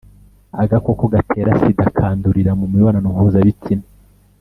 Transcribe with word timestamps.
agakoko 0.63 1.03
gatera 1.13 1.51
sida 1.61 1.85
kandurira 1.97 2.51
mu 2.59 2.65
mibonano 2.73 3.07
mpuza 3.15 3.39
bitsina 3.45 3.85